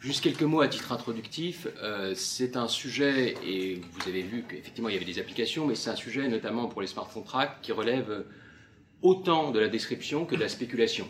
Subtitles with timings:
[0.00, 1.68] Juste quelques mots à titre introductif.
[2.14, 5.90] c'est un sujet, et vous avez vu qu'effectivement il y avait des applications, mais c'est
[5.90, 8.24] un sujet notamment pour les smart contracts qui relève
[9.02, 11.06] autant de la description que de la spéculation.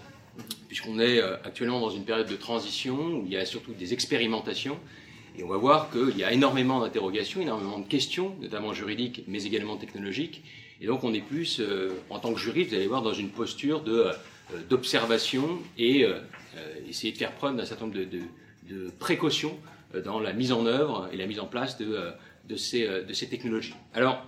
[0.67, 4.79] Puisqu'on est actuellement dans une période de transition où il y a surtout des expérimentations
[5.39, 9.45] et on va voir qu'il y a énormément d'interrogations, énormément de questions, notamment juridiques, mais
[9.45, 10.43] également technologiques.
[10.81, 13.31] Et donc on est plus, euh, en tant que juriste, vous allez voir, dans une
[13.31, 14.13] posture euh,
[14.69, 16.19] d'observation et euh,
[16.89, 18.21] essayer de faire preuve d'un certain nombre de, de,
[18.99, 19.59] précautions
[20.05, 22.13] dans la mise en œuvre et la mise en place de,
[22.49, 23.75] de, ces, de ces technologies.
[23.95, 24.25] Alors,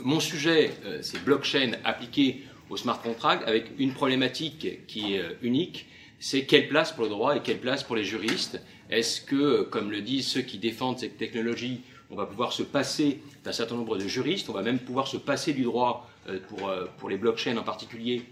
[0.00, 5.86] mon sujet, c'est blockchain appliqué au smart contract avec une problématique qui est unique,
[6.20, 8.60] c'est quelle place pour le droit et quelle place pour les juristes?
[8.90, 13.20] Est-ce que, comme le disent ceux qui défendent cette technologie, on va pouvoir se passer
[13.44, 16.68] d'un certain nombre de juristes, on va même pouvoir se passer du droit euh, pour,
[16.68, 18.22] euh, les blockchains en particulier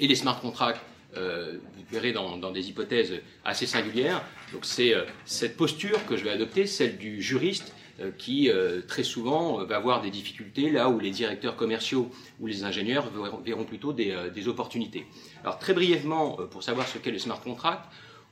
[0.00, 4.22] et les smart contracts, euh, vous verrez dans, des hypothèses assez singulières.
[4.52, 4.94] Donc c'est
[5.24, 7.74] cette posture que je vais adopter, celle du juriste,
[8.18, 8.50] qui
[8.86, 12.10] très souvent va avoir des difficultés là où les directeurs commerciaux
[12.40, 13.10] ou les ingénieurs
[13.44, 15.06] verront, plutôt des, opportunités.
[15.42, 17.84] Alors très brièvement, pour savoir ce qu'est le smart contract,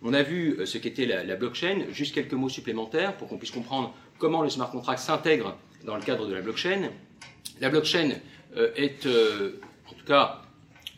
[0.03, 3.50] on a vu euh, ce qu'était la, blockchain, juste quelques mots supplémentaires pour qu'on puisse
[3.50, 6.91] comprendre comment le smart contract s'intègre dans le cadre de la blockchain.
[7.61, 8.12] La blockchain
[8.56, 10.43] euh, est euh, en tout cas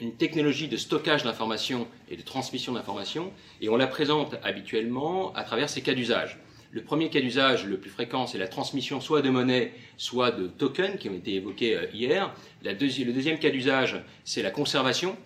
[0.00, 5.44] une technologie de stockage d'informations et de transmission d'informations, et on la présente habituellement à
[5.44, 6.38] travers ses cas d'usage.
[6.70, 10.46] Le premier cas d'usage le plus fréquent, c'est la transmission soit de monnaie, soit de
[10.46, 12.34] tokens qui ont été évoqués hier.
[12.62, 12.74] le
[13.12, 15.16] deuxième cas d'usage, c'est la conservation,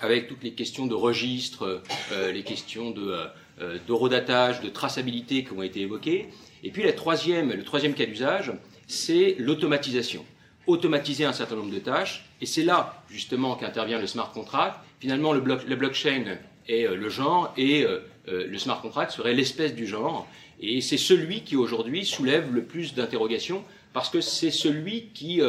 [0.00, 3.26] avec toutes les questions de registre, euh, les questions de euh,
[3.60, 6.28] euh, d'horodatage, de traçabilité qui ont été évoquées.
[6.62, 8.52] Et puis la troisième, le troisième cas d'usage,
[8.86, 10.24] c'est l'automatisation.
[10.66, 14.78] Automatiser un certain nombre de tâches, et c'est là justement qu'intervient le smart contract.
[15.00, 17.86] Finalement, le, bloc, le blockchain est le genre et
[18.26, 20.26] le smart contract serait l'espèce du genre.
[20.60, 25.40] Et c'est celui qui aujourd'hui soulève le plus d'interrogations parce que c'est celui qui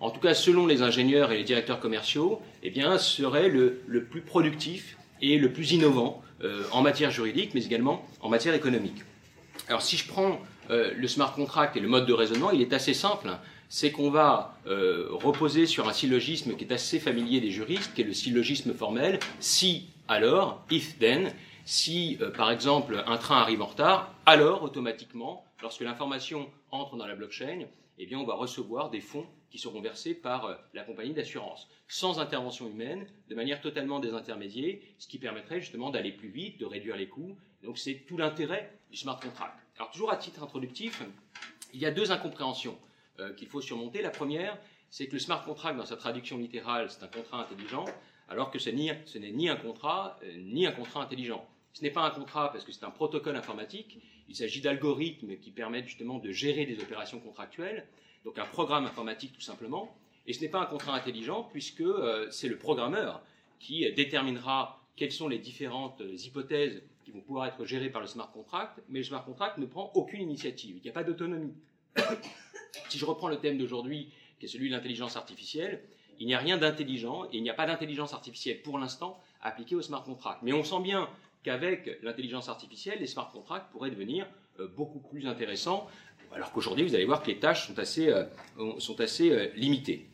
[0.00, 4.20] en tout cas selon les ingénieurs et les directeurs commerciaux, eh bien, serait le, plus
[4.20, 9.02] productif et le plus innovant euh, en matière juridique, mais également en matière économique.
[9.68, 10.40] Alors si je prends
[10.70, 13.30] euh, le smart contract et le mode de raisonnement, il est assez simple.
[13.68, 18.02] C'est qu'on va euh, reposer sur un syllogisme qui est assez familier des juristes, qui
[18.02, 19.18] est le syllogisme formel.
[19.40, 21.32] Si, alors, if, then.
[21.66, 27.14] Si, par exemple, un train arrive en retard, alors, automatiquement, lorsque l'information entre dans la
[27.14, 27.66] blockchain,
[27.98, 31.68] eh bien, on va recevoir des fonds qui seront versés par euh, la compagnie d'assurance,
[31.86, 36.66] sans intervention humaine, de manière totalement désintermédiée, ce qui permettrait justement d'aller plus vite, de
[36.66, 37.38] réduire les coûts.
[37.62, 39.54] Donc c'est tout l'intérêt du smart contract.
[39.76, 41.04] Alors toujours à titre introductif,
[41.72, 42.93] il y a deux incompréhensions euh,
[43.36, 44.02] qu'il faut surmonter.
[44.02, 44.58] La première,
[44.94, 47.84] c'est que le smart contract, dans sa traduction littérale, c'est un contrat intelligent,
[48.28, 51.44] alors que ce n'est ni un contrat, euh, ni un contrat intelligent.
[51.72, 53.98] Ce n'est pas un contrat parce que c'est un protocole informatique,
[54.28, 57.88] il s'agit d'algorithmes qui permettent justement de gérer des opérations contractuelles,
[58.24, 59.92] donc un programme informatique tout simplement.
[60.28, 63.20] Et ce n'est pas un contrat intelligent puisque euh, c'est le programmeur
[63.58, 68.06] qui déterminera quelles sont les différentes euh, hypothèses qui vont pouvoir être gérées par le
[68.06, 71.54] smart contract, mais le smart contract ne prend aucune initiative, il n'y a pas d'autonomie.
[72.88, 75.82] Si je reprends le thème d'aujourd'hui, qui est celui de l'intelligence artificielle,
[76.20, 79.74] il n'y a rien d'intelligent et il n'y a pas d'intelligence artificielle pour l'instant appliquée
[79.74, 80.40] au smart contract.
[80.42, 81.08] Mais on sent bien
[81.42, 84.26] qu'avec l'intelligence artificielle, les smart contracts pourraient devenir
[84.60, 85.88] euh, beaucoup plus intéressants
[86.34, 88.24] alors qu'aujourd'hui, vous allez voir que les tâches sont assez, euh,
[88.78, 90.08] sont assez euh, limitées.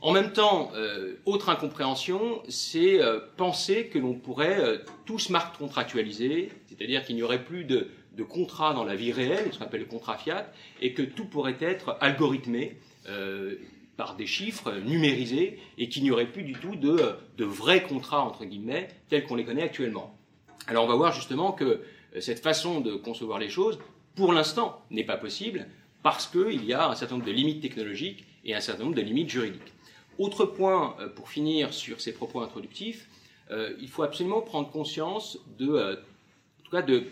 [0.00, 3.00] En même temps, euh, autre incompréhension, c'est
[3.36, 8.74] penser que l'on pourrait tout smart contractualiser, c'est-à-dire qu'il n'y aurait plus de, de contrat
[8.74, 11.96] dans la vie réelle, ce qu'on appelle le contrat fiat, et que tout pourrait être
[12.00, 12.76] algorithmé
[13.96, 16.98] par des chiffres numérisés, et qu'il n'y aurait plus du tout de,
[17.38, 20.14] de vrais contrats, entre guillemets, tels qu'on les connaît actuellement.
[20.66, 21.80] Alors on va voir justement que
[22.20, 23.78] cette façon de concevoir les choses
[24.16, 25.66] pour l'instant, n'est pas possible
[26.02, 29.02] parce qu'il y a un certain nombre de limites technologiques et un certain nombre de
[29.02, 29.72] limites juridiques.
[30.18, 33.08] Autre point, euh, pour finir sur ces propos introductifs,
[33.50, 35.96] euh, il faut absolument prendre conscience de, euh,
[36.72, 37.04] de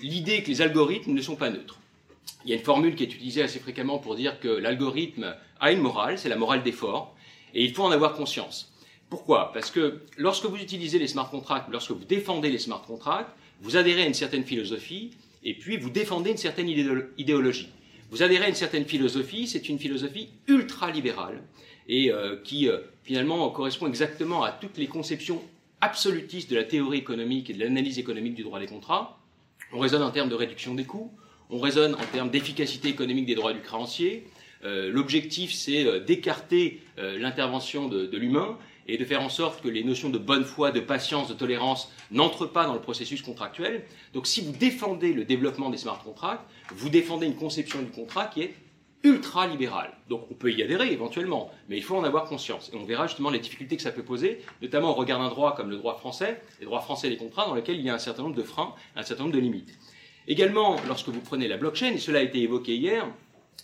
[0.00, 1.78] l'idée que les algorithmes ne sont pas neutres.
[2.44, 5.72] Il y a une formule qui est utilisée assez fréquemment pour dire que l'algorithme a
[5.72, 7.14] une morale, c'est la morale d'effort,
[7.54, 8.72] et il faut en avoir conscience.
[9.10, 9.52] Pourquoi?
[9.52, 13.30] Parce que lorsque vous utilisez les smart contracts, lorsque vous défendez les smart contracts,
[13.60, 15.10] vous adhérez à une certaine philosophie
[15.44, 16.68] et puis vous défendez une certaine
[17.18, 17.68] idéologie.
[18.10, 21.42] Vous adhérez à une certaine philosophie, c'est une philosophie ultra-libérale,
[21.88, 25.42] et euh, qui euh, finalement correspond exactement à toutes les conceptions
[25.80, 29.18] absolutistes de la théorie économique et de l'analyse économique du droit des contrats.
[29.72, 31.10] On raisonne en termes de réduction des coûts,
[31.50, 34.26] on raisonne en termes d'efficacité économique des droits du créancier.
[34.64, 38.58] Euh, l'objectif, c'est d'écarter l'intervention de, de l'humain,
[38.88, 41.92] et de faire en sorte que les notions de bonne foi, de patience, de tolérance
[42.10, 43.84] n'entrent pas dans le processus contractuel.
[44.12, 46.44] Donc si vous défendez le développement des smart contracts,
[46.74, 48.54] vous défendez une conception du contrat qui est
[49.04, 49.92] ultra libérale.
[50.08, 52.70] Donc on peut y adhérer éventuellement, mais il faut en avoir conscience.
[52.72, 55.54] Et on verra justement les difficultés que ça peut poser, notamment au regard d'un droit
[55.56, 57.98] comme le droit français, les droits français des contrats, dans lesquels il y a un
[57.98, 59.76] certain nombre de freins, un certain nombre de limites.
[60.28, 63.06] Également, lorsque vous prenez la blockchain, et cela a été évoqué hier,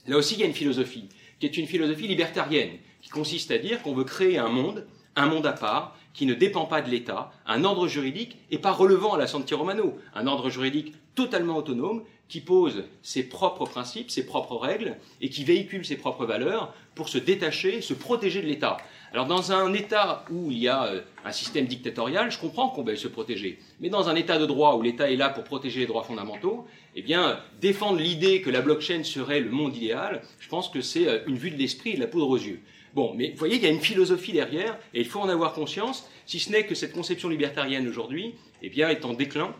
[0.06, 1.08] là aussi il y a une philosophie,
[1.38, 4.86] qui est une philosophie libertarienne, qui consiste à dire qu'on veut créer un monde
[5.18, 8.72] un monde à part, qui ne dépend pas de l'État, un ordre juridique et pas
[8.72, 14.10] relevant à la Santi Romano, un ordre juridique totalement autonome qui pose ses propres principes,
[14.10, 18.46] ses propres règles et qui véhicule ses propres valeurs pour se détacher, se protéger de
[18.46, 18.76] l'État.
[19.12, 22.82] Alors dans un État où il y a euh, un système dictatorial, je comprends qu'on
[22.82, 23.58] veuille se protéger.
[23.80, 26.66] Mais dans un État de droit où l'État est là pour protéger les droits fondamentaux,
[26.94, 31.08] eh bien, défendre l'idée que la blockchain serait le monde idéal, je pense que c'est
[31.08, 32.60] euh, une vue de l'esprit et de la poudre aux yeux.
[32.94, 35.52] Bon, mais vous voyez, il y a une philosophie derrière, et il faut en avoir
[35.52, 39.54] conscience, si ce n'est que cette conception libertarienne aujourd'hui, eh bien, est en déclin,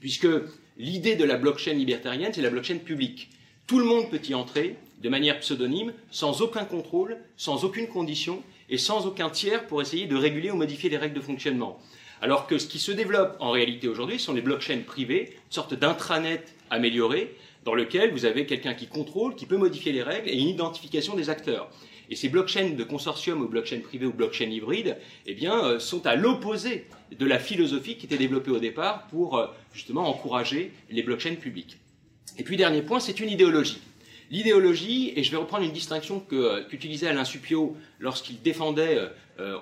[0.00, 0.28] puisque
[0.76, 3.30] l'idée de la blockchain libertarienne, c'est la blockchain publique.
[3.66, 8.42] Tout le monde peut y entrer de manière pseudonyme, sans aucun contrôle, sans aucune condition,
[8.70, 11.78] et sans aucun tiers pour essayer de réguler ou modifier les règles de fonctionnement.
[12.20, 15.74] Alors que ce qui se développe en réalité aujourd'hui sont les blockchains privées, une sorte
[15.74, 17.34] d'intranet amélioré,
[17.64, 21.14] dans lequel vous avez quelqu'un qui contrôle, qui peut modifier les règles et une identification
[21.14, 21.70] des acteurs.
[22.10, 24.96] Et ces blockchains de consortium ou blockchains privées ou blockchains hybrides,
[25.26, 29.36] eh bien, euh, sont à l'opposé de la philosophie qui était développée au départ pour
[29.36, 31.78] euh, justement encourager les blockchains publiques.
[32.38, 33.80] Et puis dernier point, c'est une idéologie.
[34.30, 39.00] L'idéologie, et je vais reprendre une distinction euh, qu'utilisait Alain Supio lorsqu'il défendait,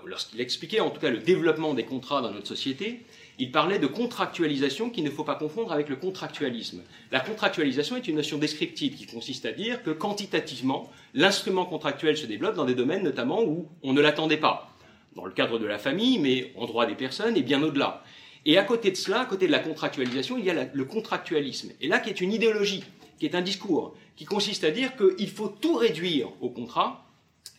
[0.04, 3.04] lorsqu'il expliquait en tout cas le développement des contrats dans notre société,
[3.38, 6.82] il parlait de contractualisation qu'il ne faut pas confondre avec le contractualisme.
[7.12, 12.26] La contractualisation est une notion descriptive qui consiste à dire que quantitativement, l'instrument contractuel se
[12.26, 14.70] développe dans des domaines notamment où on ne l'attendait pas.
[15.14, 18.02] Dans le cadre de la famille, mais en droit des personnes et bien au-delà.
[18.46, 21.72] Et à côté de cela, à côté de la contractualisation, il y a le contractualisme.
[21.80, 22.84] Et là, qui est une idéologie,
[23.18, 27.06] qui est un discours, qui consiste à dire qu'il faut tout réduire au contrat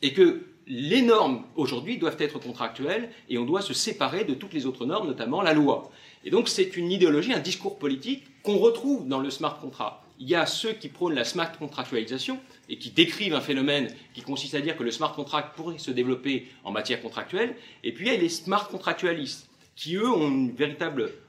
[0.02, 4.54] et que les normes aujourd'hui doivent être contractuelles et on doit se séparer de toutes
[4.54, 5.90] les autres normes, notamment la loi.
[6.26, 9.96] Et donc c'est une idéologie, un discours politique qu'on retrouve dans le smart contract.
[10.20, 14.22] Il y a ceux qui prônent la smart contractualisation et qui décrivent un phénomène qui
[14.22, 18.08] consiste à dire que le smart contract pourrait se développer en matière contractuelle, et puis
[18.08, 20.50] il y a les smart contractualistes qui eux ont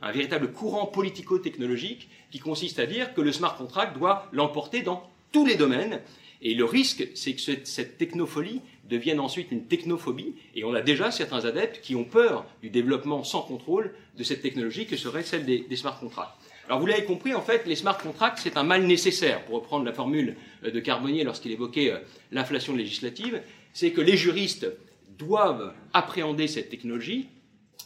[0.03, 5.09] un véritable courant politico-technologique qui consiste à dire que le smart contract doit l'emporter dans
[5.33, 6.01] tous les domaines.
[6.41, 11.11] Et le risque, c'est que cette technofolie deviennent ensuite une technophobie, et on a déjà
[11.11, 15.45] certains adeptes qui ont peur du développement sans contrôle de cette technologie que serait celle
[15.45, 16.35] des, smart contracts.
[16.67, 19.85] Alors vous l'avez compris, en fait, les smart contracts, c'est un mal nécessaire, pour reprendre
[19.85, 21.99] la formule euh, de Carbonnier lorsqu'il évoquait euh,
[22.31, 23.43] l'inflation législative,
[23.73, 24.69] c'est que les juristes
[25.19, 27.29] doivent appréhender cette technologie,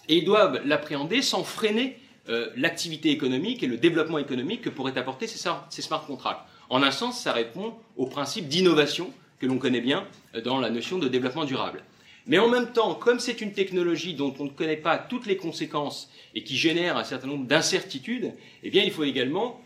[0.08, 1.96] et ils doivent l'appréhender sans freiner
[2.28, 6.46] euh, l'activité économique et le développement économique que pourraient apporter ces smart contracts.
[6.72, 10.06] En un sens, ça répond au principe d'innovation que l'on connaît bien
[10.42, 11.84] dans la notion de développement durable.
[12.26, 15.36] Mais en même temps, comme c'est une technologie dont on ne connaît pas toutes les
[15.36, 18.32] conséquences et qui génère un certain nombre d'incertitudes,
[18.62, 19.60] eh bien, il faut également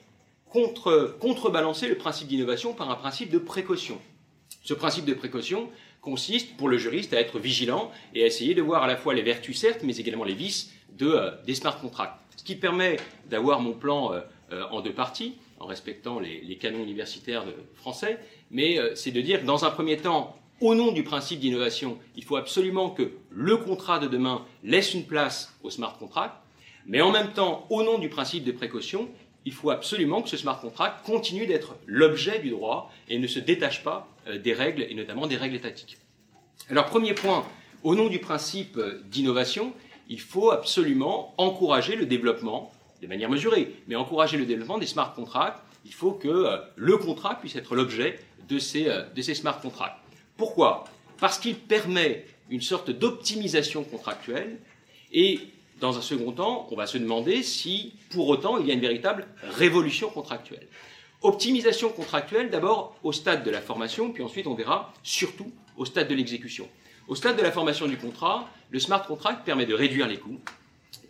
[0.51, 4.01] contre, contrebalancer le principe d'innovation par un principe de précaution.
[4.65, 5.71] Ce principe de précaution
[6.01, 9.15] consiste, pour le juriste, à être vigilant et à essayer de voir à la fois
[9.15, 10.73] les vertus, certes, mais également les vices
[11.03, 12.19] euh, des smart contracts.
[12.37, 12.97] Ce qui permet
[13.31, 14.21] d'avoir mon plan euh,
[14.51, 17.45] euh, en deux parties, en respectant les, canons universitaires
[17.75, 18.19] français,
[18.51, 22.25] mais euh, c'est de dire dans un premier temps, au nom du principe d'innovation, il
[22.25, 26.35] faut absolument que le contrat de demain laisse une place au smart contract,
[26.87, 29.09] mais en même temps, au nom du principe de précaution,
[29.45, 33.39] il faut absolument que ce smart contract continue d'être l'objet du droit et ne se
[33.39, 35.99] détache pas euh, des règles, et notamment des règles étatiques.
[36.69, 37.47] Alors, premier point,
[37.85, 39.73] au nom du principe euh, d'innovation,
[40.09, 42.73] il faut absolument encourager le développement,
[43.03, 45.61] de manière mesurée, mais encourager le développement des smart contracts.
[45.85, 49.99] Il faut que le contrat puisse être l'objet de ces, euh, smart contracts.
[50.37, 50.85] Pourquoi?
[51.19, 54.59] Parce qu'il permet une sorte d'optimisation contractuelle
[55.13, 55.41] et
[55.81, 58.81] dans un second temps, on va se demander si pour autant il y a une
[58.81, 60.67] véritable révolution contractuelle.
[61.23, 66.09] Optimisation contractuelle d'abord au stade de la formation, puis ensuite on verra surtout au stade
[66.09, 66.69] de l'exécution.
[67.09, 70.41] Au stade de la formation du contrat, le smart contract permet de réduire les coûts,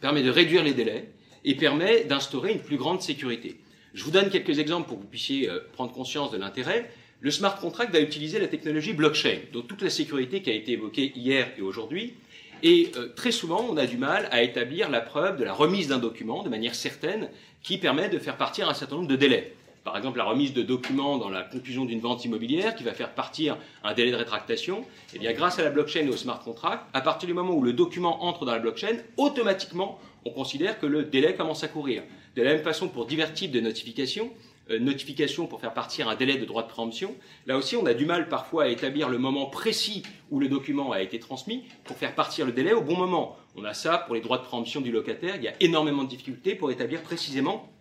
[0.00, 1.10] permet de réduire les délais
[1.46, 3.56] et permet d'instaurer une plus grande sécurité.
[3.94, 6.90] Je vous donne quelques exemples pour que vous puissiez euh, prendre conscience de l'intérêt.
[7.20, 10.72] Le smart contract va utiliser la technologie blockchain, donc toute la sécurité qui a été
[10.72, 12.14] évoquée hier et aujourd'hui.
[12.62, 15.88] Et euh, très souvent, on a du mal à établir la preuve de la remise
[15.88, 17.30] d'un document de manière certaine
[17.62, 19.54] qui permet de faire partir un certain nombre de délais.
[19.84, 23.14] par exemple la remise de documents dans la conclusion d'une vente immobilière qui va faire
[23.14, 24.84] partir un délai de rétractation,
[25.14, 27.62] eh bien grâce à la blockchain et au smart contract, à partir du moment où
[27.62, 32.02] le document entre dans la blockchain, automatiquement on considère que le délai commence à courir.
[32.34, 34.30] De la même façon pour divers types de notifications,
[34.70, 37.14] euh, notification pour faire partir un délai de droit de préemption.
[37.46, 40.90] Là aussi, on a du mal parfois à établir le moment précis où le document
[40.90, 43.36] a été transmis pour faire partir le délai au bon moment.
[43.54, 45.36] On a ça pour les droits de préemption du locataire.
[45.36, 47.72] Il y a énormément de difficultés pour établir précisément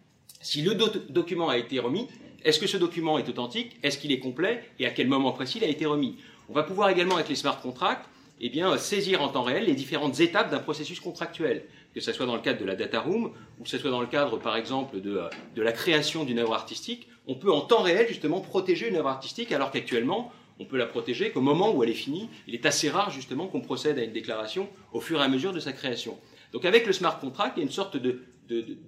[0.42, 0.76] si le
[1.10, 2.08] document a été remis,
[2.44, 5.58] est-ce que ce document est authentique, est-ce qu'il est complet et à quel moment précis
[5.58, 6.18] il a été remis.
[6.50, 8.08] On va pouvoir également avec les smart contracts
[8.42, 11.64] eh bien, saisir en temps réel les différentes étapes d'un processus contractuel
[11.96, 14.02] que ce soit dans le cadre de la data room, ou que ce soit dans
[14.02, 15.22] le cadre, par exemple, de,
[15.56, 19.08] de la création d'une œuvre artistique, on peut en temps réel, justement, protéger une œuvre
[19.08, 22.30] artistique, alors qu'actuellement, on peut la protéger qu'au moment où elle est finie.
[22.48, 25.54] Il est assez rare, justement, qu'on procède à une déclaration au fur et à mesure
[25.54, 26.18] de sa création.
[26.52, 28.20] Donc, avec le smart contract, il y a une sorte de,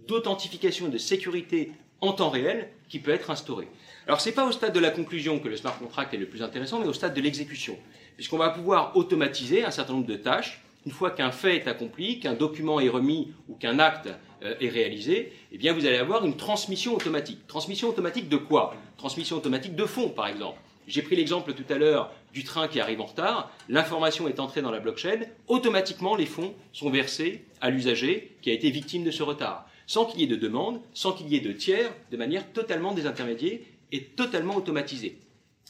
[0.08, 1.72] d'authentification et de sécurité
[2.02, 3.70] en temps réel qui peut être instaurée.
[4.06, 6.28] Alors, ce n'est pas au stade de la conclusion que le smart contract est le
[6.28, 7.78] plus intéressant, mais au stade de l'exécution,
[8.16, 12.22] puisqu'on va pouvoir automatiser un certain nombre de tâches une fois qu'un fait est accompli,
[12.22, 14.08] qu'un document est remis ou qu'un acte
[14.42, 17.46] euh, est réalisé, eh bien vous allez avoir une transmission automatique.
[17.46, 18.74] Transmission automatique de quoi?
[18.96, 20.58] Transmission automatique de fonds, par exemple.
[20.88, 23.52] J'ai pris l'exemple tout à l'heure du train qui arrive en retard.
[23.68, 25.26] L'information est entrée dans la blockchain.
[25.50, 30.06] Automatiquement, les fonds sont versés à l'usager qui a été victime de ce retard, sans
[30.06, 33.68] qu'il y ait de demande, sans qu'il y ait de tiers, de manière totalement désintermédiée
[33.92, 35.20] et totalement automatisée.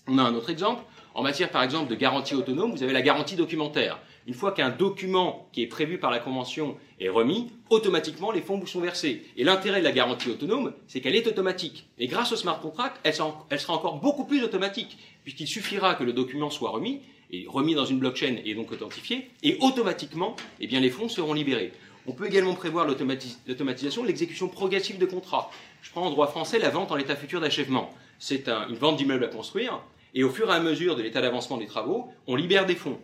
[0.06, 0.84] On a un autre exemple.
[1.16, 3.98] En matière, par exemple, de garantie autonome, vous avez la garantie documentaire.
[4.28, 8.60] Une fois qu'un document qui est prévu par la Convention est remis, automatiquement les fonds
[8.60, 9.24] vous sont versés.
[9.38, 11.88] Et l'intérêt de la garantie autonome, c'est qu'elle est automatique.
[11.98, 16.12] Et grâce au smart contract, elle sera encore beaucoup plus automatique, puisqu'il suffira que le
[16.12, 17.00] document soit remis,
[17.32, 21.34] et remis dans une blockchain et donc authentifié, et automatiquement, eh bien, les fonds seront
[21.34, 21.72] libérés.
[22.06, 25.50] On peut également prévoir l'automatisation de l'exécution progressive de contrats.
[25.82, 27.94] Je prends en droit français la vente en l'état futur d'achèvement.
[28.20, 29.82] C'est une vente d'immeuble à construire,
[30.14, 33.00] et au fur et à mesure de l'état d'avancement des travaux, on libère des fonds.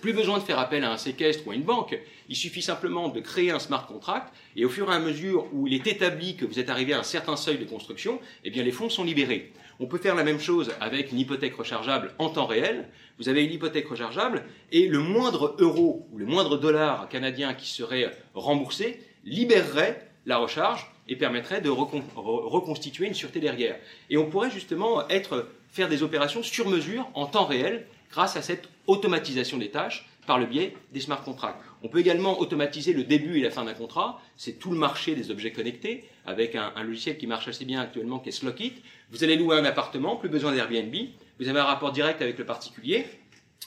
[0.00, 3.08] Plus besoin de faire appel à un séquestre ou à une banque, il suffit simplement
[3.08, 6.36] de créer un smart contract et au fur et à mesure où il est établi
[6.36, 9.02] que vous êtes arrivé à un certain seuil de construction, eh bien les fonds sont
[9.02, 9.52] libérés.
[9.80, 12.88] On peut faire la même chose avec une hypothèque rechargeable en temps réel.
[13.18, 17.68] Vous avez une hypothèque rechargeable et le moindre euro ou le moindre dollar canadien qui
[17.68, 23.76] serait remboursé libérerait la recharge et permettrait de reconstituer une sûreté derrière.
[24.10, 28.42] Et on pourrait justement être, faire des opérations sur mesure en temps réel grâce à
[28.42, 31.62] cette automatisation des tâches par le biais des smart contracts.
[31.82, 34.20] On peut également automatiser le début et la fin d'un contrat.
[34.36, 38.18] C'est tout le marché des objets connectés avec un, logiciel qui marche assez bien actuellement
[38.18, 38.74] qui est Slockit.
[39.10, 40.94] Vous allez louer un appartement, plus besoin d'Airbnb.
[41.38, 43.06] Vous avez un rapport direct avec le particulier.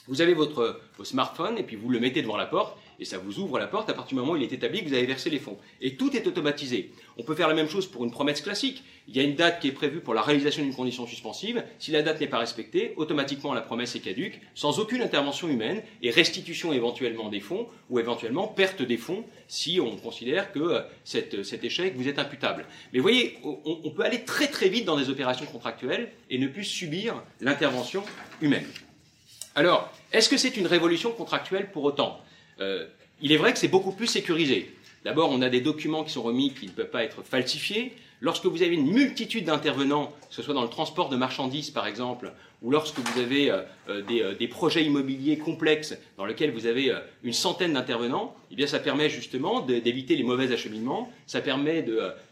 [0.08, 3.38] Vous avez votre, smartphone et puis vous le mettez devant la porte et ça vous
[3.40, 5.30] ouvre la porte à partir du moment où il est établi que vous avez versé
[5.30, 5.58] les fonds.
[5.80, 6.92] Et tout est automatisé.
[7.16, 8.84] On peut faire la même chose pour une promesse classique.
[9.08, 11.64] Il y a une date qui est prévue pour la réalisation d'une condition suspensive.
[11.80, 15.82] Si la date n'est pas respectée, automatiquement la promesse est caduque, sans aucune intervention humaine,
[16.02, 20.80] et restitution éventuellement des fonds, ou éventuellement perte des fonds si on considère que euh,
[21.04, 22.66] cet échec vous est imputable.
[22.92, 26.38] Mais vous voyez, on, on peut aller très très vite dans des opérations contractuelles et
[26.38, 28.04] ne plus subir l'intervention
[28.40, 28.66] humaine.
[29.54, 32.20] Alors, est-ce que c'est une révolution contractuelle pour autant
[32.60, 32.86] euh,
[33.20, 34.74] il est vrai que c'est beaucoup plus sécurisé.
[35.04, 37.96] D'abord, on a des documents qui sont remis qui ne peuvent pas être falsifiés.
[38.20, 41.86] Lorsque vous avez une multitude d'intervenants, que ce soit dans le transport de marchandises par
[41.86, 42.32] exemple,
[42.62, 46.92] ou lorsque vous avez euh, euh, euh, des, projets immobiliers complexes dans lesquels vous avez
[47.24, 51.84] une centaine d'intervenants, eh ça permet justement d'éviter les mauvais acheminements, ça permet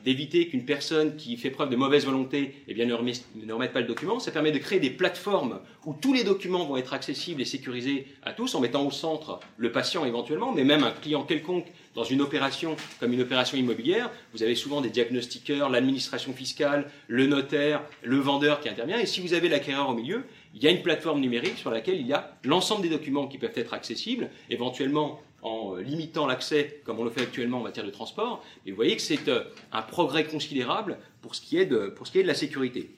[0.05, 3.87] d'éviter qu'une personne qui fait preuve de mauvaise volonté eh ne, ne remette pas le
[3.87, 7.47] document, ça permet de créer des plateformes où tous les documents vont être accessibles et
[7.47, 11.67] sécurisés à tous en mettant au centre le patient éventuellement, mais même un client quelconque
[11.95, 17.27] dans une opération comme une opération immobilière, vous avez souvent des diagnostiqueurs, l'administration fiscale, le
[17.27, 18.99] notaire, le vendeur qui intervient.
[18.99, 22.01] Et si vous avez l'acquéreur au milieu, il y a une plateforme numérique sur laquelle
[22.01, 26.99] il y a l'ensemble des documents qui peuvent être accessibles, éventuellement en limitant l'accès, comme
[26.99, 28.45] on le fait actuellement en matière de transport.
[28.67, 32.07] Et vous voyez que c'est euh, un progrès considérable pour ce qui est de, pour
[32.07, 32.91] ce qui est de la sécurité.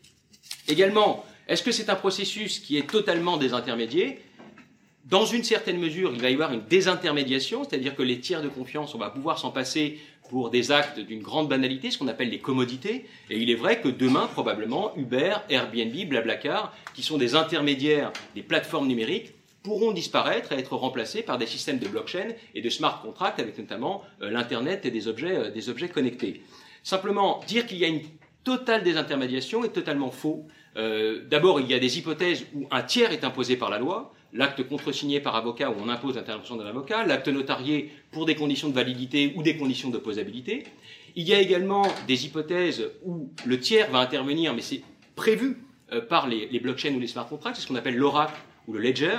[0.68, 4.20] Également, est-ce que c'est un processus qui est totalement désintermédié?
[5.04, 8.48] Dans une certaine mesure, il va y avoir une désintermédiation, c'est-à-dire que les tiers de
[8.48, 9.98] confiance, on va pouvoir s'en passer
[10.30, 13.06] pour des actes d'une grande banalité, ce qu'on appelle les commodités.
[13.28, 18.42] Et il est vrai que demain, probablement, Uber, Airbnb, Blablacar, qui sont des intermédiaires des
[18.42, 19.32] plateformes numériques,
[19.62, 23.58] pourront disparaître et être remplacés par des systèmes de blockchain et de smart contracts, avec
[23.58, 26.42] notamment euh, l'Internet et des objets, euh, des objets connectés.
[26.82, 28.02] Simplement, dire qu'il y a une
[28.42, 30.46] totale désintermédiation est totalement faux.
[30.76, 34.12] Euh, d'abord, il y a des hypothèses où un tiers est imposé par la loi,
[34.32, 38.68] l'acte contresigné par avocat où on impose l'intervention d'un avocat, l'acte notarié pour des conditions
[38.68, 40.64] de validité ou des conditions d'opposabilité.
[41.14, 44.82] Il y a également des hypothèses où le tiers va intervenir, mais c'est
[45.14, 45.58] prévu
[45.92, 48.80] euh, par les, blockchains ou les smart contracts, c'est ce qu'on appelle l'oracle ou le
[48.80, 49.18] ledger.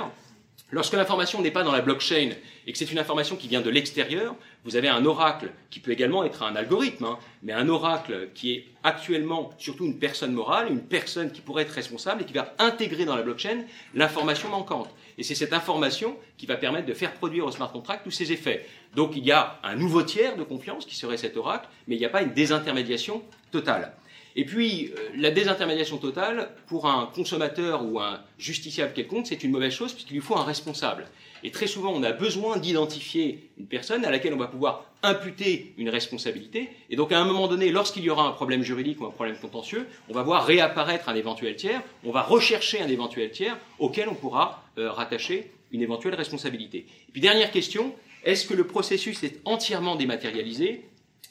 [0.70, 2.30] Lorsque l'information n'est pas dans la blockchain
[2.66, 5.92] et que c'est une information qui vient de l'extérieur, vous avez un oracle qui peut
[5.92, 10.68] également être un algorithme, hein, mais un oracle qui est actuellement surtout une personne morale,
[10.68, 14.92] une personne qui pourrait être responsable et qui va intégrer dans la blockchain l'information manquante.
[15.18, 18.32] Et c'est cette information qui va permettre de faire produire au smart contract tous ces
[18.32, 18.66] effets.
[18.94, 21.98] Donc il y a un nouveau tiers de confiance qui serait cet oracle, mais il
[21.98, 23.92] n'y a pas une désintermédiation totale.
[24.36, 29.52] Et puis, euh, la désintermédiation totale, pour un consommateur ou un justiciable quelconque, c'est une
[29.52, 31.06] mauvaise chose puisqu'il lui faut un responsable.
[31.44, 35.74] Et très souvent, on a besoin d'identifier une personne à laquelle on va pouvoir imputer
[35.76, 36.70] une responsabilité.
[36.88, 39.36] Et donc, à un moment donné, lorsqu'il y aura un problème juridique ou un problème
[39.36, 44.08] contentieux, on va voir réapparaître un éventuel tiers, on va rechercher un éventuel tiers auquel
[44.08, 46.86] on pourra euh, rattacher une éventuelle responsabilité.
[47.08, 50.86] Et puis, dernière question, est-ce que le processus est entièrement dématérialisé?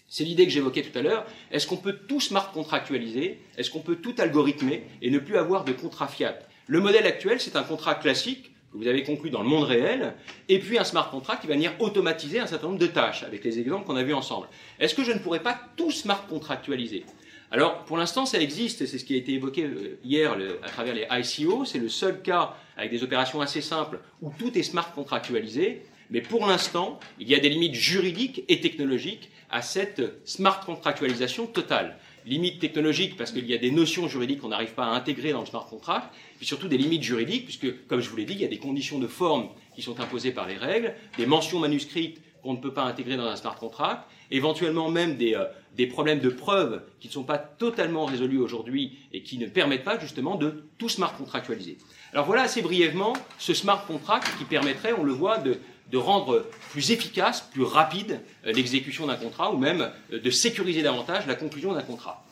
[0.07, 1.25] C'est l'idée que j'évoquais tout à l'heure.
[1.51, 5.63] Est-ce qu'on peut tout smart contractualiser Est-ce qu'on peut tout algorithmer et ne plus avoir
[5.63, 9.43] de contrat fiat Le modèle actuel, c'est un contrat classique que vous avez conclu dans
[9.43, 10.15] le monde réel,
[10.49, 13.43] et puis un smart contract qui va venir automatiser un certain nombre de tâches, avec
[13.43, 14.47] les exemples qu'on a vus ensemble.
[14.79, 17.05] Est-ce que je ne pourrais pas tout smart contractualiser?
[17.51, 20.95] Alors, pour l'instant, ça existe, c'est ce qui a été évoqué euh, hier à travers
[20.95, 21.65] les ICO.
[21.65, 25.83] C'est le seul cas avec des opérations assez simples où tout est smart contractualisé.
[26.09, 31.45] Mais pour l'instant, il y a des limites juridiques et technologiques à cette smart contractualisation
[31.45, 31.99] totale.
[32.25, 35.41] Limites technologiques parce qu'il y a des notions juridiques qu'on n'arrive pas à intégrer dans
[35.41, 38.41] le smart contract, puis surtout des limites juridiques puisque, comme je vous l'ai dit, il
[38.41, 42.21] y a des conditions de forme qui sont imposées par les règles, des mentions manuscrites
[42.43, 46.19] qu'on ne peut pas intégrer dans un smart contract, éventuellement même des, euh, des problèmes
[46.19, 50.35] de preuve qui ne sont pas totalement résolus aujourd'hui et qui ne permettent pas justement
[50.35, 51.77] de tout smart contractualiser.
[52.11, 55.57] Alors voilà assez brièvement ce smart contract qui permettrait, on le voit, de,
[55.91, 60.81] de rendre plus efficace, plus rapide euh, l'exécution d'un contrat ou même euh, de sécuriser
[60.81, 62.25] davantage la conclusion d'un contrat.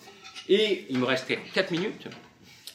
[0.49, 2.07] Et il me restait 4 minutes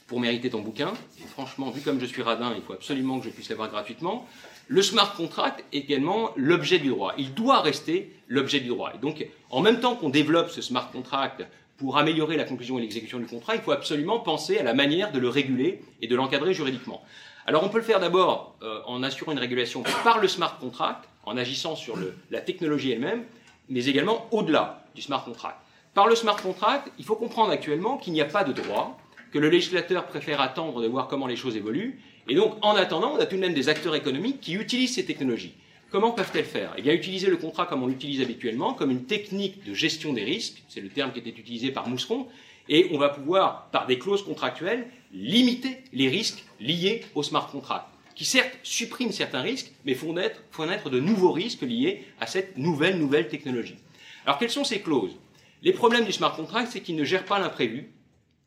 [0.07, 0.93] pour mériter ton bouquin.
[1.21, 4.27] Et franchement, vu comme je suis radin, il faut absolument que je puisse l'avoir gratuitement.
[4.69, 7.15] Le smart contract est également l'objet du droit.
[7.19, 8.93] Il doit rester l'objet du droit.
[8.95, 11.45] Et donc, en même temps qu'on développe ce smart contract
[11.77, 15.13] pour améliorer la conclusion et l'exécution du contrat, il faut absolument penser à la manière
[15.13, 17.05] de le réguler et de l'encadrer juridiquement.
[17.49, 21.09] Alors on peut le faire d'abord euh, en assurant une régulation par le smart contract,
[21.25, 21.97] en agissant sur
[22.31, 23.25] la technologie elle-même,
[23.69, 25.59] mais également au-delà du smart contract.
[25.95, 28.99] Par le smart contract, il faut comprendre actuellement qu'il n'y a pas de droit,
[29.33, 33.13] que le législateur préfère attendre de voir comment les choses évoluent, et donc en attendant,
[33.15, 35.55] on a tout de même des acteurs économiques qui utilisent ces technologies.
[35.93, 36.75] Comment peuvent-elles faire?
[36.77, 40.25] Eh bien, utiliser le contrat comme on l'utilise habituellement, comme une technique de gestion des
[40.25, 42.27] risques, c'est le terme qui était utilisé par Mousseron,
[42.69, 47.87] et on va pouvoir, par des clauses contractuelles, limiter les risques liés au smart contract,
[48.15, 52.99] qui certes suppriment certains risques, mais font naître, de nouveaux risques liés à cette nouvelle,
[52.99, 53.77] nouvelle technologie.
[54.25, 55.17] Alors quelles sont ces clauses?
[55.63, 57.91] Les problèmes du smart contract, c'est qu'il ne gère pas l'imprévu,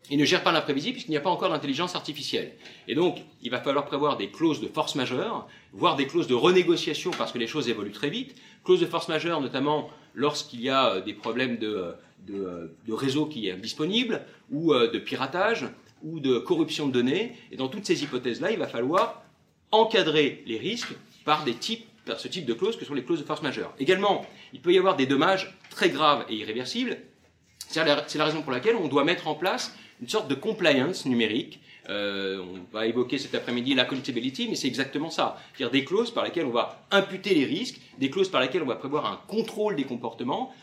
[0.10, 2.54] il ne gère pas l'imprévisible puisqu'il n'y a pas encore d'intelligence artificielle.
[2.88, 6.34] Et donc, il va falloir prévoir des clauses de force majeure, voire des clauses de
[6.34, 8.36] renégociation parce que les choses évoluent très vite.
[8.64, 11.92] Clauses de force majeure, notamment lorsqu'il y a euh, des problèmes de, euh,
[12.28, 15.66] de, de réseau qui est disponible, ou euh, de piratage,
[16.04, 17.36] ou de corruption de données.
[17.52, 19.24] Et dans toutes ces hypothèses-là, il va falloir
[19.72, 20.94] encadrer les risques
[21.26, 23.72] par des types par ce type de clauses que sont les clauses de force majeure.
[23.78, 26.98] Également, il peut y avoir des dommages très graves et irréversibles.
[27.68, 31.60] C'est la raison pour laquelle on doit mettre en place une sorte de compliance numérique.
[31.90, 35.38] Euh, on va évoquer cet après-midi l'accountability, mais c'est exactement ça.
[35.54, 38.68] C'est-à-dire des clauses par lesquelles on va imputer les risques, des clauses par lesquelles on
[38.68, 40.54] va prévoir un contrôle des comportements,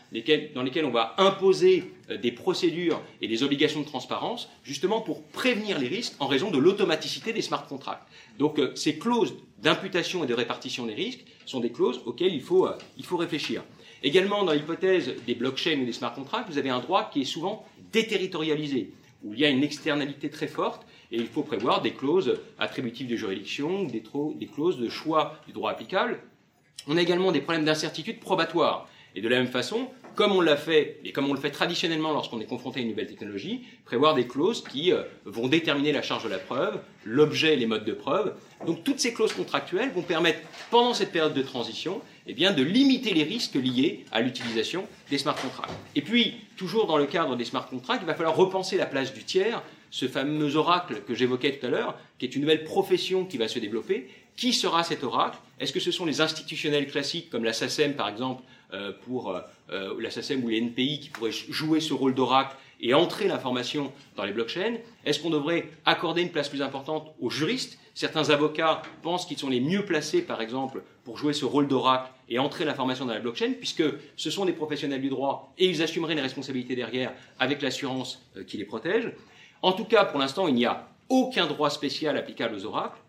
[0.55, 5.21] dans lesquelles on va imposer euh, des procédures et des obligations de transparence, justement pour
[5.23, 8.07] prévenir les risques en raison de l'automaticité des smart contracts.
[8.39, 12.41] Donc euh, ces clauses d'imputation et de répartition des risques sont des clauses auxquelles il
[12.41, 13.63] faut, il faut réfléchir.
[14.03, 17.25] Également, dans l'hypothèse des blockchains ou des smart contracts, vous avez un droit qui est
[17.25, 18.91] souvent déterritorialisé
[19.23, 23.07] où il y a une externalité très forte, et il faut prévoir des clauses attributives
[23.07, 24.03] de juridiction, des,
[24.35, 26.19] des clauses de choix du droit applicable.
[26.87, 28.87] On a également des problèmes d'incertitude probatoire.
[29.15, 32.11] Et de la même façon, comme on l'a fait, et comme on le fait traditionnellement
[32.11, 36.01] lorsqu'on est confronté à une nouvelle technologie, prévoir des clauses qui euh, vont déterminer la
[36.01, 38.35] charge de la preuve, l'objet et les modes de preuve.
[38.65, 40.39] Donc toutes ces clauses contractuelles vont permettre,
[40.69, 45.17] pendant cette période de transition, eh bien, de limiter les risques liés à l'utilisation des
[45.17, 45.71] smart contracts.
[45.95, 49.13] Et puis, toujours dans le cadre des smart contracts, il va falloir repenser la place
[49.13, 53.25] du tiers, ce fameux oracle que j'évoquais tout à l'heure, qui est une nouvelle profession
[53.25, 54.09] qui va se développer.
[54.35, 55.37] Qui sera cet oracle?
[55.59, 58.43] Est-ce que ce sont les institutionnels classiques, comme la SACEM par exemple,
[59.05, 59.33] pour
[59.71, 64.25] la SACEM ou les NPI qui pourraient jouer ce rôle d'oracle et entrer l'information dans
[64.25, 64.75] les blockchains?
[65.05, 67.79] Est-ce qu'on devrait accorder une place plus importante aux juristes?
[67.97, 72.11] Certains avocats pensent qu'ils sont les mieux placés, par exemple, pour jouer ce rôle d'oracle
[72.29, 73.83] et entrer l'information dans la blockchain, puisque
[74.15, 78.43] ce sont des professionnels du droit et ils assumeraient une responsabilité derrière avec l'assurance euh,
[78.43, 79.13] qui les protège.
[79.63, 82.99] En tout cas, pour l'instant, il n'y a aucun droit spécial applicable aux oracles.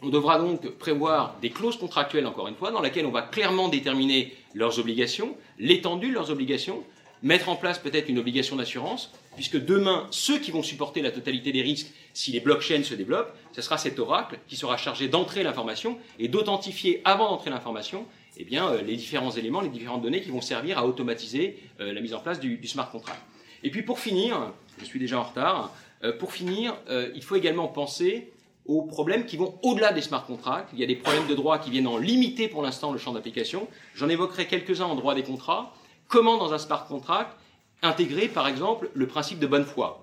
[0.00, 3.68] On devra donc prévoir des clauses contractuelles, encore une fois, dans lesquelles on va clairement
[3.68, 6.82] déterminer leurs obligations, l'étendue de leurs obligations,
[7.22, 11.52] mettre en place peut-être une obligation d'assurance, puisque demain, ceux qui vont supporter la totalité
[11.52, 15.42] des risques, si les blockchains se développent, ce sera cet oracle qui sera chargé d'entrer
[15.42, 18.06] l'information et d'authentifier avant d'entrer l'information
[18.38, 21.92] eh bien, euh, les différents éléments, les différentes données qui vont servir à automatiser euh,
[21.92, 23.20] la mise en place du, smart contract.
[23.62, 26.74] Et puis pour finir, je suis déjà en retard, euh, pour finir,
[27.14, 28.32] il faut également penser
[28.66, 30.70] aux problèmes qui vont au-delà des smart contracts.
[30.72, 33.12] Il y a des problèmes de droit qui viennent en limiter pour l'instant le champ
[33.12, 33.68] d'application.
[33.94, 35.74] J'en évoquerai quelques-uns en droit des contrats.
[36.12, 37.34] Comment, dans un smart contract,
[37.80, 39.98] intégrer, par exemple, le principe de bonne foi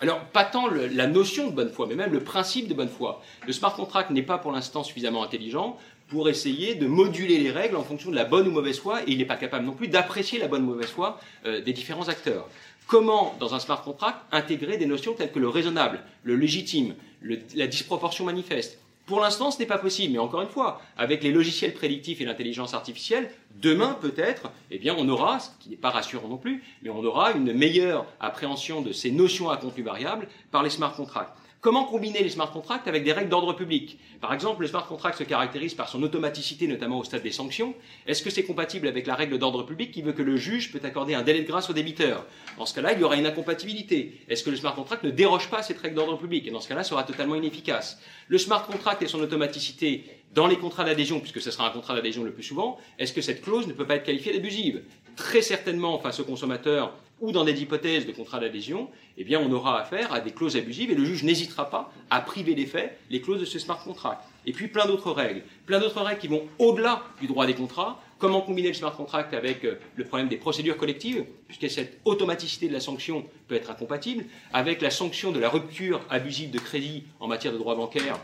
[0.00, 3.20] alors, pas tant la notion de bonne foi, mais même le principe de bonne foi.
[3.46, 5.76] Le smart contract n'est pas pour l'instant suffisamment intelligent
[6.08, 9.12] pour essayer de moduler les règles en fonction de la bonne ou mauvaise foi, et
[9.12, 12.08] il n'est pas capable non plus d'apprécier la bonne ou mauvaise foi euh, des différents
[12.08, 12.46] acteurs.
[12.86, 17.66] Comment, dans un smart contract, intégrer des notions telles que le raisonnable, le légitime, la
[17.66, 18.78] disproportion manifeste
[19.08, 22.26] pour l'instant, ce n'est pas possible, mais encore une fois, avec les logiciels prédictifs et
[22.26, 26.62] l'intelligence artificielle, demain peut-être, eh bien, on aura, ce qui n'est pas rassurant non plus,
[26.82, 30.94] mais on aura une meilleure appréhension de ces notions à contenu variable par les smart
[30.94, 31.34] contracts.
[31.60, 35.18] Comment combiner les smart contracts avec des règles d'ordre public Par exemple, le smart contract
[35.18, 37.74] se caractérise par son automaticité, notamment au stade des sanctions.
[38.06, 40.80] Est-ce que c'est compatible avec la règle d'ordre public qui veut que le juge peut
[40.84, 42.24] accorder un délai de grâce au débiteur
[42.58, 44.20] Dans ce cas-là, il y aura une incompatibilité.
[44.28, 46.60] Est-ce que le smart contract ne déroge pas à cette règle d'ordre public Et dans
[46.60, 48.00] ce cas-là, sera totalement inefficace.
[48.28, 51.94] Le smart contract et son automaticité dans les contrats d'adhésion, puisque ce sera un contrat
[51.94, 54.82] d'adhésion le plus souvent, est-ce que cette clause ne peut pas être qualifiée d'abusive
[55.18, 59.50] Très certainement, face au consommateur, ou dans des hypothèses de contrat d'adhésion, eh bien, on
[59.50, 62.96] aura affaire à des clauses abusives et le juge n'hésitera pas à priver des faits
[63.10, 64.22] les clauses de ce smart contract.
[64.46, 68.00] Et puis plein d'autres règles, plein d'autres règles qui vont au-delà du droit des contrats.
[68.18, 72.68] Comment combiner le smart contract avec euh, le problème des procédures collectives, puisque cette automaticité
[72.68, 77.02] de la sanction peut être incompatible, avec la sanction de la rupture abusive de crédit
[77.18, 78.20] en matière de droit bancaire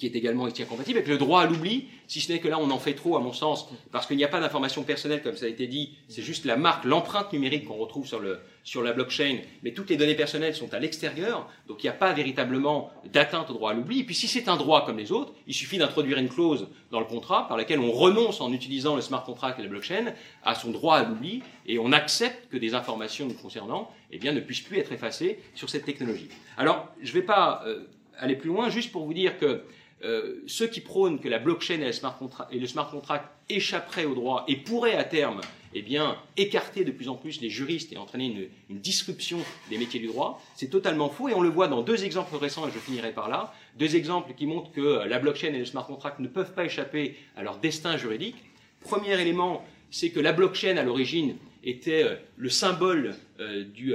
[0.00, 2.58] qui est également ici incompatible, avec le droit à l'oubli, si ce n'est que là
[2.58, 5.36] on en fait trop à mon sens, parce qu'il n'y a pas d'information personnelle comme
[5.36, 8.82] ça a été dit, c'est juste la marque, l'empreinte numérique qu'on retrouve sur, le, sur
[8.82, 12.14] la blockchain, mais toutes les données personnelles sont à l'extérieur, donc il n'y a pas
[12.14, 14.00] véritablement d'atteinte au droit à l'oubli.
[14.00, 17.00] Et puis si c'est un droit comme les autres, il suffit d'introduire une clause dans
[17.00, 20.54] le contrat par laquelle on renonce en utilisant le smart contract et la blockchain à
[20.54, 24.40] son droit à l'oubli et on accepte que des informations nous concernant eh bien, ne
[24.40, 26.30] puissent plus être effacées sur cette technologie.
[26.56, 27.84] Alors, je ne vais pas euh,
[28.18, 29.62] aller plus loin, juste pour vous dire que
[30.02, 34.56] euh, ceux qui prônent que la blockchain et, le smart contract échapperaient au droit et
[34.56, 35.42] pourraient à terme
[35.74, 40.00] eh bien, écarter de plus en plus les juristes et entraîner une, disruption des métiers
[40.00, 42.78] du droit, c'est totalement faux et on le voit dans deux exemples récents et je
[42.78, 43.52] finirai par là.
[43.78, 47.16] Deux exemples qui montrent que la blockchain et le smart contract ne peuvent pas échapper
[47.36, 48.36] à leur destin juridique.
[48.80, 53.94] Premier élément, c'est que la blockchain à l'origine était euh, le symbole euh, du,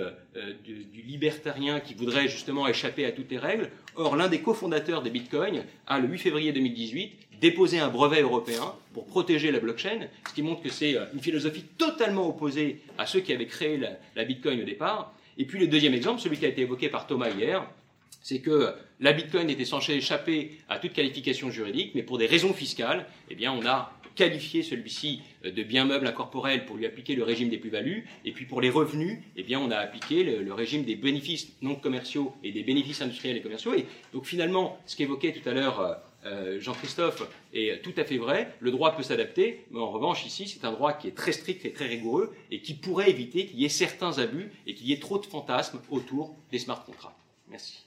[0.64, 3.72] du, libertarien qui voudrait justement échapper à toutes les règles.
[3.98, 8.74] Or, l'un des cofondateurs des bitcoins a, le 8 février 2018, déposé un brevet européen
[8.94, 13.06] pour protéger la blockchain, ce qui montre que c'est euh, une philosophie totalement opposée à
[13.06, 13.80] ceux qui avaient créé
[14.16, 15.14] la, bitcoin au départ.
[15.38, 17.66] Et puis le deuxième exemple, celui qui a été évoqué par Thomas hier,
[18.22, 22.54] c'est que la Bitcoin était censée échapper à toute qualification juridique, mais pour des raisons
[22.54, 27.24] fiscales, eh bien, on a qualifié celui-ci de bien meuble incorporel pour lui appliquer le
[27.24, 30.84] régime des plus-values, et puis pour les revenus, eh bien, on a appliqué le, régime
[30.84, 33.74] des bénéfices non commerciaux et des bénéfices industriels et commerciaux.
[33.74, 35.94] Et donc finalement, ce qu'évoquait tout à l'heure euh,
[36.26, 38.52] euh, Jean-Christophe est tout à fait vrai.
[38.60, 41.66] Le droit peut s'adapter, mais en revanche, ici, c'est un droit qui est très strict
[41.66, 44.94] et très rigoureux et qui pourrait éviter qu'il y ait certains abus et qu'il y
[44.94, 47.16] ait trop de fantasmes autour des smart contracts.
[47.50, 47.85] Merci.